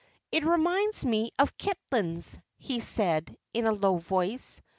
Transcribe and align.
"It 0.31 0.43
reminds 0.43 1.05
me 1.05 1.29
of 1.37 1.55
Kitlands," 1.59 2.39
he 2.57 2.79
said, 2.79 3.37
in 3.53 3.67
a 3.67 3.71
low 3.71 3.97
voice. 3.97 4.59